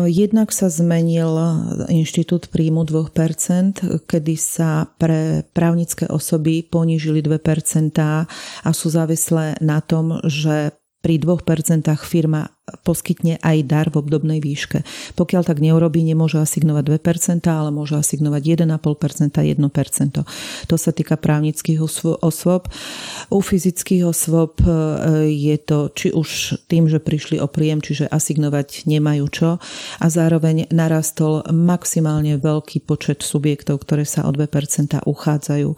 Jednak 0.09 0.49
sa 0.49 0.73
zmenil 0.73 1.37
inštitút 1.85 2.49
príjmu 2.49 2.81
2%, 2.81 4.09
kedy 4.09 4.33
sa 4.33 4.89
pre 4.97 5.45
právnické 5.53 6.09
osoby 6.09 6.65
ponížili 6.65 7.21
2% 7.21 7.93
a 8.01 8.69
sú 8.73 8.89
závislé 8.89 9.61
na 9.61 9.77
tom, 9.85 10.17
že 10.25 10.73
pri 11.05 11.21
2% 11.21 11.85
firma 12.01 12.56
poskytne 12.83 13.39
aj 13.39 13.57
dar 13.63 13.87
v 13.87 14.03
obdobnej 14.03 14.43
výške. 14.43 14.83
Pokiaľ 15.15 15.47
tak 15.47 15.63
neurobí, 15.63 16.03
nemôže 16.03 16.35
asignovať 16.39 16.99
2%, 16.99 17.47
ale 17.47 17.71
môže 17.71 17.95
asignovať 17.95 18.67
1,5%, 18.67 19.39
1%. 19.39 20.67
To 20.67 20.75
sa 20.75 20.91
týka 20.91 21.15
právnických 21.15 21.79
osôb. 22.19 22.67
U 23.31 23.39
fyzických 23.39 24.03
osôb 24.03 24.59
e, 24.63 25.31
je 25.31 25.55
to 25.63 25.91
či 25.95 26.11
už 26.11 26.59
tým, 26.67 26.91
že 26.91 26.99
prišli 26.99 27.39
o 27.39 27.47
príjem, 27.47 27.79
čiže 27.79 28.11
asignovať 28.11 28.83
nemajú 28.83 29.25
čo 29.31 29.49
a 29.97 30.05
zároveň 30.11 30.67
narastol 30.71 31.47
maximálne 31.47 32.35
veľký 32.35 32.83
počet 32.83 33.23
subjektov, 33.23 33.87
ktoré 33.87 34.03
sa 34.03 34.27
o 34.27 34.31
2% 34.35 35.07
uchádzajú. 35.07 35.69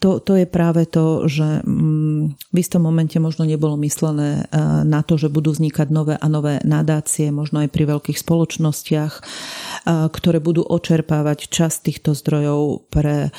To, 0.00 0.10
to 0.20 0.32
je 0.40 0.46
práve 0.48 0.88
to, 0.88 1.28
že 1.28 1.60
mm, 1.64 2.36
v 2.52 2.56
istom 2.56 2.84
momente 2.84 3.16
možno 3.20 3.44
nebolo 3.44 3.76
myslené 3.80 4.48
e, 4.48 4.60
na 4.88 5.04
to, 5.04 5.20
že 5.20 5.28
budú 5.28 5.52
vznikať 5.52 5.88
nové 5.92 6.13
nové 6.14 6.22
a 6.22 6.26
nové 6.30 6.54
nadácie, 6.62 7.34
možno 7.34 7.60
aj 7.66 7.68
pri 7.74 7.84
veľkých 7.90 8.18
spoločnostiach, 8.18 9.12
ktoré 9.86 10.38
budú 10.38 10.62
očerpávať 10.62 11.50
časť 11.50 11.90
týchto 11.90 12.14
zdrojov 12.14 12.86
pre 12.90 13.34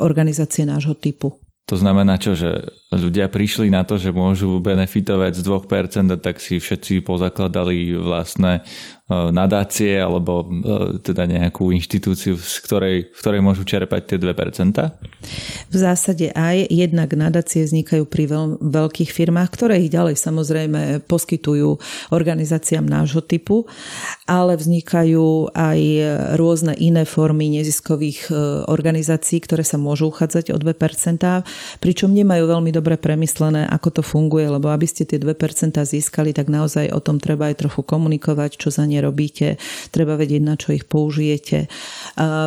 organizácie 0.00 0.64
nášho 0.64 0.96
typu. 0.96 1.36
To 1.68 1.76
znamená 1.76 2.16
čo, 2.16 2.32
že 2.32 2.64
ľudia 2.88 3.28
prišli 3.28 3.68
na 3.68 3.84
to, 3.84 4.00
že 4.00 4.08
môžu 4.08 4.56
benefitovať 4.56 5.36
z 5.36 5.42
2%, 5.44 6.16
tak 6.16 6.40
si 6.40 6.56
všetci 6.56 7.04
pozakladali 7.04 7.92
vlastné 7.92 8.64
nadácie 9.08 9.96
alebo 9.96 10.44
e, 10.44 11.00
teda 11.00 11.24
nejakú 11.24 11.72
inštitúciu, 11.72 12.36
z 12.36 12.56
ktorej, 12.60 12.96
v 13.08 13.18
ktorej 13.24 13.40
môžu 13.40 13.64
čerpať 13.64 14.04
tie 14.04 14.18
2%? 14.20 14.76
V 15.72 15.76
zásade 15.76 16.28
aj. 16.36 16.68
Jednak 16.68 17.16
nadácie 17.16 17.64
vznikajú 17.64 18.04
pri 18.04 18.28
veľ, 18.28 18.44
veľkých 18.60 19.08
firmách, 19.08 19.48
ktoré 19.48 19.80
ich 19.80 19.88
ďalej 19.88 20.20
samozrejme 20.20 21.08
poskytujú 21.08 21.80
organizáciám 22.12 22.84
nášho 22.84 23.24
typu, 23.24 23.64
ale 24.28 24.60
vznikajú 24.60 25.56
aj 25.56 25.80
rôzne 26.36 26.76
iné 26.76 27.08
formy 27.08 27.48
neziskových 27.48 28.28
e, 28.28 28.32
organizácií, 28.68 29.40
ktoré 29.40 29.64
sa 29.64 29.80
môžu 29.80 30.12
uchádzať 30.12 30.52
o 30.52 30.60
2%, 30.60 31.80
pričom 31.80 32.12
nemajú 32.12 32.44
veľmi 32.44 32.76
dobre 32.76 33.00
premyslené, 33.00 33.64
ako 33.72 33.88
to 33.88 34.02
funguje, 34.04 34.52
lebo 34.52 34.68
aby 34.68 34.84
ste 34.84 35.08
tie 35.08 35.16
2% 35.16 35.80
získali, 35.80 36.36
tak 36.36 36.52
naozaj 36.52 36.92
o 36.92 37.00
tom 37.00 37.16
treba 37.16 37.48
aj 37.48 37.64
trochu 37.64 37.80
komunikovať, 37.80 38.60
čo 38.60 38.68
za 38.68 38.84
ne 38.84 38.97
robíte, 39.00 39.56
treba 39.90 40.18
vedieť, 40.18 40.42
na 40.42 40.54
čo 40.54 40.74
ich 40.74 40.84
použijete. 40.84 41.70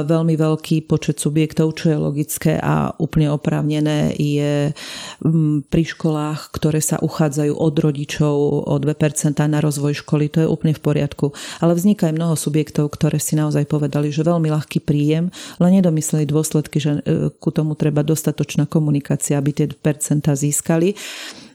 Veľmi 0.05 0.36
veľký 0.36 0.86
počet 0.86 1.17
subjektov, 1.20 1.77
čo 1.77 1.93
je 1.93 1.98
logické 1.98 2.53
a 2.60 2.93
úplne 2.98 3.31
oprávnené, 3.31 4.13
je 4.17 4.75
mm, 5.24 5.72
pri 5.72 5.84
školách, 5.84 6.51
ktoré 6.53 6.84
sa 6.84 7.00
uchádzajú 7.00 7.53
od 7.55 7.75
rodičov 7.79 8.36
o 8.67 8.75
2% 8.77 9.39
na 9.48 9.60
rozvoj 9.60 9.98
školy. 10.03 10.29
To 10.36 10.39
je 10.46 10.48
úplne 10.48 10.75
v 10.75 10.81
poriadku. 10.81 11.31
Ale 11.63 11.74
vzniká 11.77 12.10
aj 12.12 12.17
mnoho 12.17 12.36
subjektov, 12.36 12.93
ktoré 12.93 13.17
si 13.17 13.39
naozaj 13.39 13.65
povedali, 13.70 14.12
že 14.12 14.27
veľmi 14.27 14.51
ľahký 14.51 14.84
príjem, 14.84 15.31
len 15.58 15.72
nedomysleli 15.79 16.27
dôsledky, 16.27 16.77
že 16.81 16.91
e, 17.01 17.31
ku 17.31 17.50
tomu 17.53 17.74
treba 17.77 18.03
dostatočná 18.03 18.67
komunikácia, 18.67 19.39
aby 19.39 19.51
tie 19.55 19.67
percentá 19.72 20.36
získali 20.36 20.93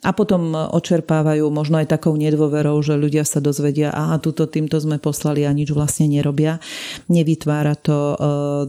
a 0.07 0.15
potom 0.15 0.55
očerpávajú 0.55 1.51
možno 1.51 1.83
aj 1.83 1.99
takou 1.99 2.15
nedôverou, 2.15 2.79
že 2.79 2.95
ľudia 2.95 3.27
sa 3.27 3.43
dozvedia, 3.43 3.91
aha, 3.91 4.23
túto 4.23 4.47
týmto 4.47 4.79
sme 4.79 5.03
poslali 5.03 5.43
a 5.43 5.51
nič 5.51 5.75
vlastne 5.75 6.07
nerobia. 6.07 6.63
Nevytvára 7.11 7.75
to 7.75 8.15
e, 8.15 8.17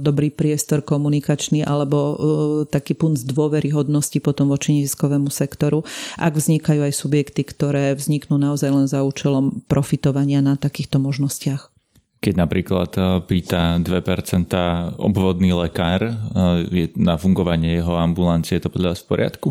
dobrý 0.01 0.34
priestor 0.34 0.82
komunikačný 0.82 1.62
alebo 1.62 1.98
e, 1.98 2.15
taký 2.65 2.98
punt 2.98 3.22
dôveryhodnosti 3.22 4.17
potom 4.17 4.50
voči 4.50 4.82
neziskovému 4.82 5.29
sektoru, 5.29 5.86
ak 6.17 6.34
vznikajú 6.34 6.82
aj 6.82 6.94
subjekty, 6.98 7.46
ktoré 7.46 7.94
vzniknú 7.94 8.41
naozaj 8.41 8.74
len 8.74 8.89
za 8.89 9.06
účelom 9.06 9.62
profitovania 9.70 10.41
na 10.41 10.58
takýchto 10.58 10.98
možnostiach 10.98 11.70
keď 12.17 12.34
napríklad 12.34 12.91
e, 12.98 13.01
pýta 13.29 13.77
2% 13.77 13.86
obvodný 14.98 15.53
lekár 15.53 16.01
na 16.98 17.13
fungovanie 17.13 17.77
jeho 17.77 17.94
ambulancie, 17.94 18.58
je 18.58 18.65
to 18.65 18.74
podľa 18.74 18.98
vás 18.98 19.01
v 19.06 19.10
poriadku? 19.13 19.50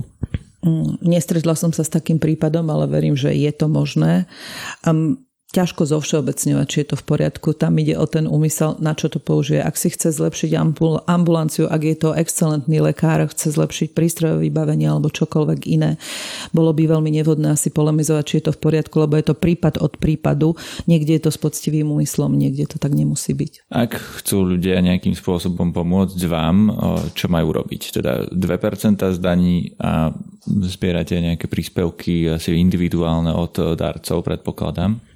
Mm, 0.66 0.98
nestretla 1.06 1.54
som 1.54 1.70
sa 1.70 1.86
s 1.86 1.94
takým 1.94 2.18
prípadom, 2.18 2.66
ale 2.66 2.90
verím, 2.90 3.14
že 3.14 3.30
je 3.30 3.52
to 3.54 3.70
možné. 3.70 4.26
Um, 4.82 5.25
ťažko 5.56 5.88
zovšeobecňovať, 5.88 6.66
či 6.68 6.76
je 6.84 6.88
to 6.92 6.96
v 7.00 7.04
poriadku. 7.08 7.56
Tam 7.56 7.80
ide 7.80 7.96
o 7.96 8.04
ten 8.04 8.28
úmysel, 8.28 8.76
na 8.76 8.92
čo 8.92 9.08
to 9.08 9.16
použije. 9.16 9.64
Ak 9.64 9.80
si 9.80 9.88
chce 9.88 10.12
zlepšiť 10.12 10.52
ambul- 10.52 11.00
ambulanciu, 11.08 11.64
ak 11.64 11.80
je 11.80 11.96
to 11.96 12.12
excelentný 12.12 12.84
lekár, 12.84 13.24
chce 13.32 13.56
zlepšiť 13.56 13.96
prístrojové 13.96 14.52
vybavenie 14.52 14.84
alebo 14.84 15.08
čokoľvek 15.08 15.60
iné, 15.64 15.96
bolo 16.52 16.76
by 16.76 16.84
veľmi 16.92 17.08
nevhodné 17.08 17.56
asi 17.56 17.72
polemizovať, 17.72 18.24
či 18.28 18.34
je 18.38 18.44
to 18.50 18.52
v 18.52 18.60
poriadku, 18.60 19.00
lebo 19.00 19.16
je 19.16 19.32
to 19.32 19.34
prípad 19.34 19.80
od 19.80 19.96
prípadu. 19.96 20.52
Niekde 20.84 21.16
je 21.16 21.22
to 21.24 21.30
s 21.32 21.40
poctivým 21.40 21.88
úmyslom, 21.88 22.36
niekde 22.36 22.68
to 22.68 22.76
tak 22.76 22.92
nemusí 22.92 23.32
byť. 23.32 23.72
Ak 23.72 23.96
chcú 23.96 24.44
ľudia 24.44 24.84
nejakým 24.84 25.16
spôsobom 25.16 25.72
pomôcť 25.72 26.20
vám, 26.28 26.68
čo 27.16 27.32
majú 27.32 27.56
robiť? 27.56 27.96
Teda 27.96 28.28
2% 28.28 29.00
zdaní 29.16 29.72
a 29.80 30.12
zbierate 30.46 31.16
nejaké 31.16 31.48
príspevky 31.48 32.28
asi 32.28 32.52
individuálne 32.60 33.32
od 33.32 33.56
darcov, 33.72 34.20
predpokladám? 34.20 35.15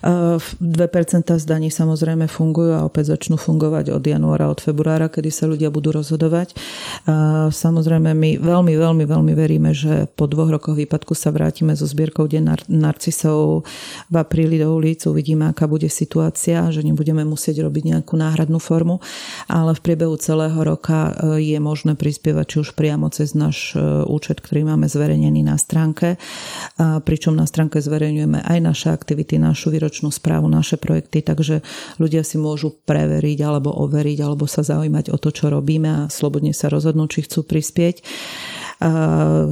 2% 0.00 0.56
zdaní 1.36 1.68
samozrejme 1.68 2.24
fungujú 2.24 2.72
a 2.72 2.88
opäť 2.88 3.12
začnú 3.16 3.36
fungovať 3.36 3.92
od 3.92 4.00
januára, 4.00 4.48
od 4.48 4.64
februára, 4.64 5.12
kedy 5.12 5.28
sa 5.28 5.44
ľudia 5.44 5.68
budú 5.68 5.92
rozhodovať. 5.92 6.56
Samozrejme 7.52 8.16
my 8.16 8.30
veľmi, 8.40 8.74
veľmi, 8.80 9.04
veľmi 9.04 9.32
veríme, 9.36 9.70
že 9.76 10.08
po 10.16 10.24
dvoch 10.24 10.48
rokoch 10.48 10.76
výpadku 10.76 11.12
sa 11.12 11.28
vrátime 11.28 11.76
so 11.76 11.84
zbierkou 11.84 12.24
Deň 12.24 12.70
narcisov 12.72 13.68
v 14.08 14.14
apríli 14.16 14.56
do 14.56 14.72
ulic, 14.72 15.04
uvidíme, 15.04 15.52
aká 15.52 15.68
bude 15.68 15.92
situácia, 15.92 16.64
že 16.72 16.80
nebudeme 16.80 17.26
musieť 17.26 17.60
robiť 17.66 17.96
nejakú 17.96 18.14
náhradnú 18.16 18.56
formu, 18.56 19.04
ale 19.50 19.76
v 19.76 19.80
priebehu 19.84 20.16
celého 20.16 20.56
roka 20.56 21.12
e, 21.12 21.44
je 21.44 21.58
možné 21.60 21.98
prispievať 21.98 22.46
či 22.46 22.56
už 22.62 22.68
priamo 22.72 23.12
cez 23.12 23.36
náš 23.36 23.76
e, 23.76 23.82
účet, 24.08 24.40
ktorý 24.40 24.64
máme 24.64 24.88
zverejnený 24.88 25.44
na 25.44 25.60
stránke, 25.60 26.16
pričom 26.78 27.36
na 27.36 27.44
stránke 27.44 27.82
zverejňujeme 27.82 28.46
aj 28.46 28.58
naše 28.62 28.88
aktivity, 28.88 29.36
našu 29.36 29.74
výročnú 29.74 29.89
správu, 29.90 30.46
naše 30.46 30.78
projekty, 30.78 31.26
takže 31.26 31.66
ľudia 31.98 32.22
si 32.22 32.38
môžu 32.38 32.70
preveriť 32.86 33.38
alebo 33.42 33.74
overiť 33.74 34.18
alebo 34.22 34.46
sa 34.46 34.62
zaujímať 34.62 35.10
o 35.10 35.18
to, 35.18 35.34
čo 35.34 35.50
robíme 35.50 35.90
a 35.90 36.00
slobodne 36.06 36.54
sa 36.54 36.70
rozhodnúť, 36.70 37.08
či 37.10 37.20
chcú 37.26 37.42
prispieť. 37.42 38.06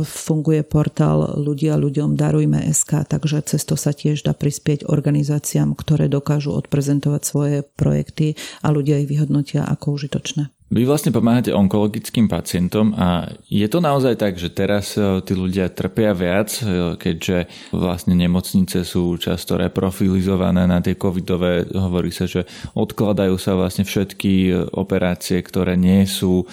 Funguje 0.07 0.63
portál 0.65 1.37
ľudia 1.37 1.77
ľuďom 1.77 2.17
darujme 2.17 2.65
SK, 2.73 3.05
takže 3.11 3.45
cez 3.53 3.61
to 3.67 3.77
sa 3.77 3.93
tiež 3.93 4.25
dá 4.25 4.33
prispieť 4.33 4.89
organizáciám, 4.89 5.77
ktoré 5.77 6.09
dokážu 6.09 6.57
odprezentovať 6.57 7.23
svoje 7.27 7.57
projekty 7.77 8.41
a 8.65 8.73
ľudia 8.73 9.05
ich 9.05 9.11
vyhodnotia 9.11 9.69
ako 9.69 10.01
užitočné. 10.01 10.58
Vy 10.69 10.85
vlastne 10.85 11.17
pomáhate 11.17 11.49
onkologickým 11.49 12.29
pacientom 12.29 12.93
a 12.93 13.25
je 13.49 13.65
to 13.73 13.81
naozaj 13.81 14.21
tak, 14.21 14.37
že 14.37 14.53
teraz 14.53 15.01
e, 15.01 15.25
tí 15.25 15.33
ľudia 15.33 15.73
trpia 15.73 16.13
viac, 16.13 16.61
e, 16.61 16.93
keďže 16.93 17.49
vlastne 17.73 18.13
nemocnice 18.13 18.85
sú 18.85 19.17
často 19.17 19.57
reprofilizované 19.57 20.69
na 20.69 20.85
tie 20.85 20.93
covidové, 20.93 21.65
hovorí 21.73 22.13
sa, 22.13 22.29
že 22.29 22.45
odkladajú 22.77 23.41
sa 23.41 23.57
vlastne 23.57 23.89
všetky 23.89 24.33
e, 24.45 24.53
operácie, 24.77 25.41
ktoré 25.41 25.73
nie 25.81 26.05
sú 26.05 26.45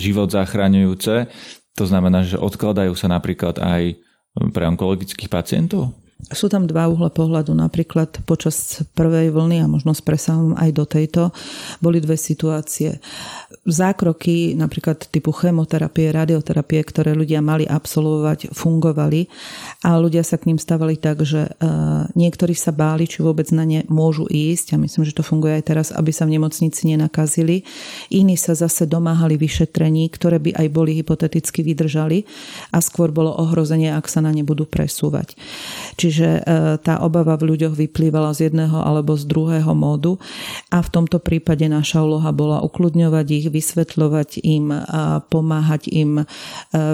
život 0.00 0.32
zachraňujúce. 0.32 1.28
To 1.76 1.84
znamená, 1.84 2.24
že 2.24 2.40
odkladajú 2.40 2.96
sa 2.96 3.12
napríklad 3.12 3.60
aj 3.60 4.00
pre 4.56 4.64
onkologických 4.72 5.28
pacientov? 5.28 5.92
Sú 6.32 6.48
tam 6.48 6.64
dva 6.64 6.88
uhle 6.88 7.12
pohľadu. 7.12 7.52
Napríklad 7.52 8.24
počas 8.24 8.80
prvej 8.96 9.28
vlny 9.28 9.60
a 9.60 9.68
možno 9.68 9.92
s 9.92 10.00
presahom 10.00 10.56
aj 10.56 10.70
do 10.72 10.84
tejto 10.88 11.22
boli 11.84 12.00
dve 12.00 12.16
situácie. 12.16 12.96
Zákroky 13.68 14.56
napríklad 14.56 15.04
typu 15.12 15.36
chemoterapie, 15.36 16.08
radioterapie, 16.08 16.80
ktoré 16.80 17.12
ľudia 17.12 17.44
mali 17.44 17.68
absolvovať, 17.68 18.56
fungovali 18.56 19.28
a 19.84 20.00
ľudia 20.00 20.24
sa 20.24 20.40
k 20.40 20.48
ním 20.48 20.56
stavali 20.56 20.96
tak, 20.96 21.28
že 21.28 21.44
uh, 21.44 22.08
niektorí 22.16 22.56
sa 22.56 22.72
báli, 22.72 23.04
či 23.04 23.20
vôbec 23.20 23.52
na 23.52 23.68
ne 23.68 23.84
môžu 23.92 24.24
ísť 24.24 24.74
a 24.74 24.80
myslím, 24.80 25.04
že 25.04 25.12
to 25.12 25.20
funguje 25.20 25.60
aj 25.60 25.64
teraz, 25.68 25.86
aby 25.92 26.08
sa 26.08 26.24
v 26.24 26.40
nemocnici 26.40 26.88
nenakazili. 26.88 27.68
Iní 28.08 28.40
sa 28.40 28.56
zase 28.56 28.88
domáhali 28.88 29.36
vyšetrení, 29.36 30.08
ktoré 30.08 30.40
by 30.40 30.56
aj 30.56 30.66
boli 30.72 30.96
hypoteticky 30.96 31.60
vydržali 31.60 32.24
a 32.72 32.80
skôr 32.80 33.12
bolo 33.12 33.36
ohrozenie, 33.36 33.92
ak 33.92 34.08
sa 34.08 34.24
na 34.24 34.32
ne 34.32 34.40
budú 34.40 34.64
presúvať. 34.64 35.36
Čiže 36.00 36.13
Čiže 36.14 36.30
e, 36.30 36.42
tá 36.78 37.02
obava 37.02 37.34
v 37.34 37.50
ľuďoch 37.50 37.74
vyplývala 37.74 38.30
z 38.38 38.46
jedného 38.46 38.78
alebo 38.78 39.18
z 39.18 39.26
druhého 39.26 39.74
módu 39.74 40.22
a 40.70 40.78
v 40.78 40.86
tomto 40.86 41.18
prípade 41.18 41.66
naša 41.66 42.06
úloha 42.06 42.30
bola 42.30 42.62
ukludňovať 42.62 43.26
ich, 43.34 43.46
vysvetľovať 43.50 44.38
im 44.46 44.70
pomáhať 45.26 45.90
im 45.90 46.22
e, 46.22 46.24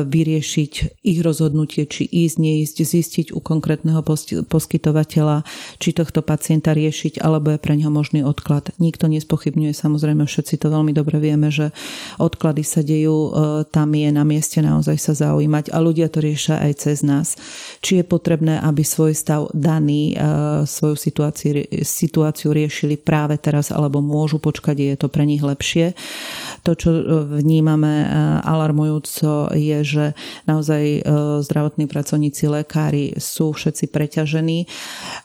vyriešiť 0.08 1.04
ich 1.04 1.20
rozhodnutie, 1.20 1.84
či 1.84 2.08
ísť, 2.08 2.36
neísť, 2.40 2.76
zistiť 2.80 3.26
u 3.36 3.44
konkrétneho 3.44 4.00
poskytovateľa, 4.48 5.44
či 5.76 5.92
tohto 5.92 6.24
pacienta 6.24 6.72
riešiť, 6.72 7.20
alebo 7.20 7.52
je 7.52 7.60
pre 7.60 7.76
neho 7.76 7.92
možný 7.92 8.24
odklad. 8.24 8.72
Nikto 8.80 9.12
nespochybňuje, 9.12 9.76
samozrejme 9.76 10.24
všetci 10.24 10.56
to 10.56 10.72
veľmi 10.72 10.96
dobre 10.96 11.20
vieme, 11.20 11.52
že 11.52 11.76
odklady 12.16 12.64
sa 12.64 12.80
dejú, 12.80 13.18
e, 13.28 13.30
tam 13.68 13.92
je 13.92 14.08
na 14.08 14.24
mieste 14.24 14.64
naozaj 14.64 14.96
sa 14.96 15.12
zaujímať 15.12 15.68
a 15.68 15.76
ľudia 15.76 16.08
to 16.08 16.24
riešia 16.24 16.56
aj 16.56 16.72
cez 16.88 17.04
nás. 17.04 17.36
Či 17.84 18.00
je 18.00 18.04
potrebné, 18.06 18.60
aby 18.60 18.84
svoj 18.84 18.99
svoj 19.00 19.16
stav 19.16 19.48
daný, 19.56 20.12
e, 20.12 20.16
svoju 20.68 20.92
situáciu, 20.92 21.64
situáciu 21.80 22.52
riešili 22.52 23.00
práve 23.00 23.40
teraz 23.40 23.72
alebo 23.72 24.04
môžu 24.04 24.36
počkať, 24.36 24.76
je 24.76 24.96
to 25.00 25.08
pre 25.08 25.24
nich 25.24 25.40
lepšie. 25.40 25.96
To, 26.68 26.76
čo 26.76 26.92
e, 26.92 27.02
vnímame 27.40 28.04
e, 28.04 28.06
alarmujúco, 28.44 29.56
je, 29.56 29.78
že 29.80 30.04
naozaj 30.44 31.00
zdravotní 31.40 31.88
pracovníci, 31.88 32.44
lekári 32.50 33.16
sú 33.16 33.56
všetci 33.56 33.88
preťažení. 33.88 34.68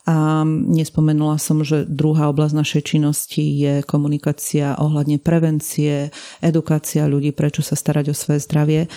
A 0.08 0.48
nespomenula 0.48 1.36
som, 1.36 1.66
že 1.68 1.84
druhá 1.84 2.32
oblasť 2.32 2.56
našej 2.56 2.84
činnosti 2.96 3.44
je 3.44 3.84
komunikácia 3.84 4.78
ohľadne 4.80 5.20
prevencie, 5.20 6.16
edukácia 6.40 7.10
ľudí, 7.10 7.36
prečo 7.36 7.60
sa 7.60 7.76
starať 7.76 8.14
o 8.14 8.16
svoje 8.16 8.40
zdravie. 8.46 8.88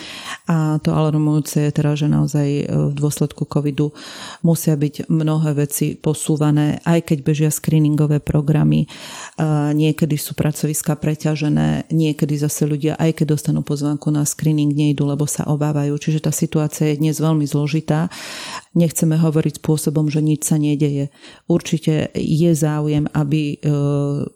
A 0.46 0.78
to 0.84 0.94
alarmujúce 0.94 1.66
je 1.66 1.70
teda, 1.74 1.98
že 1.98 2.06
naozaj 2.06 2.48
v 2.68 2.94
dôsledku 2.94 3.48
covidu 3.48 3.88
musia 4.42 4.67
byť 4.74 5.08
mnohé 5.08 5.54
veci 5.54 5.94
posúvané, 5.94 6.82
aj 6.82 7.12
keď 7.12 7.18
bežia 7.22 7.50
screeningové 7.52 8.18
programy. 8.18 8.90
Niekedy 9.72 10.18
sú 10.18 10.34
pracoviská 10.34 10.98
preťažené, 10.98 11.88
niekedy 11.94 12.34
zase 12.36 12.66
ľudia, 12.66 12.98
aj 12.98 13.22
keď 13.22 13.38
dostanú 13.38 13.62
pozvánku 13.62 14.10
na 14.10 14.26
screening, 14.26 14.74
nejdu, 14.74 15.06
lebo 15.06 15.24
sa 15.24 15.46
obávajú. 15.46 15.94
Čiže 15.96 16.28
tá 16.28 16.32
situácia 16.34 16.90
je 16.90 17.00
dnes 17.00 17.16
veľmi 17.16 17.46
zložitá. 17.46 18.10
Nechceme 18.74 19.16
hovoriť 19.18 19.62
spôsobom, 19.62 20.10
že 20.10 20.20
nič 20.22 20.48
sa 20.48 20.56
nedeje. 20.58 21.10
Určite 21.46 22.10
je 22.14 22.50
záujem, 22.54 23.06
aby, 23.10 23.58
e, 23.58 23.76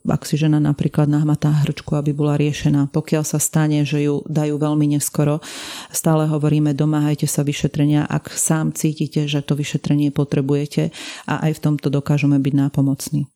ak 0.06 0.22
si 0.26 0.38
žena 0.38 0.58
napríklad 0.58 1.06
nahmatá 1.06 1.50
hrčku, 1.62 1.94
aby 1.94 2.10
bola 2.14 2.38
riešená. 2.38 2.90
Pokiaľ 2.90 3.22
sa 3.22 3.38
stane, 3.38 3.86
že 3.86 4.02
ju 4.06 4.22
dajú 4.26 4.58
veľmi 4.58 4.98
neskoro, 4.98 5.38
stále 5.94 6.26
hovoríme, 6.26 6.74
domáhajte 6.74 7.26
sa 7.26 7.46
vyšetrenia, 7.46 8.06
ak 8.06 8.34
sám 8.34 8.74
cítite, 8.74 9.30
že 9.30 9.42
to 9.46 9.54
vyšetrenie 9.54 10.10
potrebujete 10.22 10.94
a 11.26 11.42
aj 11.50 11.58
v 11.58 11.62
tomto 11.66 11.90
dokážeme 11.90 12.38
byť 12.38 12.54
nápomocní. 12.54 13.26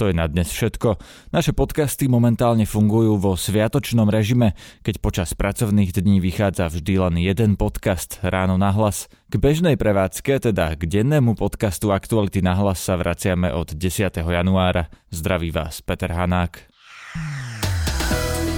To 0.00 0.08
je 0.08 0.18
na 0.18 0.26
dnes 0.26 0.50
všetko. 0.50 0.98
Naše 1.30 1.54
podcasty 1.54 2.08
momentálne 2.10 2.66
fungujú 2.66 3.20
vo 3.22 3.38
sviatočnom 3.38 4.10
režime, 4.10 4.58
keď 4.82 4.98
počas 4.98 5.30
pracovných 5.36 5.94
dní 5.94 6.18
vychádza 6.18 6.72
vždy 6.72 6.98
len 6.98 7.14
jeden 7.20 7.54
podcast 7.60 8.18
ráno 8.24 8.56
na 8.56 8.72
hlas. 8.74 9.06
K 9.30 9.38
bežnej 9.38 9.76
prevádzke, 9.78 10.42
teda 10.42 10.74
k 10.74 10.82
dennému 10.88 11.38
podcastu 11.38 11.94
Aktuality 11.94 12.42
na 12.42 12.56
hlas 12.56 12.82
sa 12.82 12.98
vraciame 12.98 13.52
od 13.52 13.78
10. 13.78 14.10
januára. 14.10 14.88
Zdraví 15.12 15.54
vás 15.54 15.84
Peter 15.84 16.10
Hanák. 16.10 16.66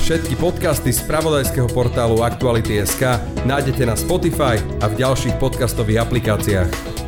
Všetky 0.01 0.37
podcasty 0.41 0.97
z 0.97 1.01
pravodajského 1.05 1.69
portálu 1.73 2.25
Aktuality.sk 2.25 3.21
nájdete 3.49 3.89
na 3.89 3.97
Spotify 3.97 4.61
a 4.81 4.89
v 4.89 5.01
ďalších 5.01 5.41
podcastových 5.41 6.09
aplikáciách. 6.09 7.04